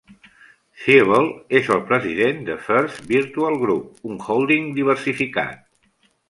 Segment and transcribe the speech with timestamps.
[0.85, 1.27] Siebel
[1.59, 5.63] és el president de First Virtual Group, un hòlding diversificat.